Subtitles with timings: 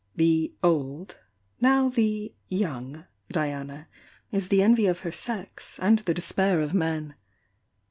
[0.15, 1.17] The "old,"
[1.59, 3.87] now the "young" Diana
[4.31, 7.13] is the envy of her sex and the despair of men.